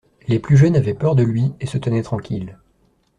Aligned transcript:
Les 0.27 0.39
plus 0.39 0.57
jeunes 0.57 0.75
avaient 0.77 0.95
peur 0.95 1.13
de 1.13 1.21
lui 1.21 1.53
et 1.59 1.67
se 1.67 1.77
tenaient 1.77 2.01
tranquilles. 2.01 2.57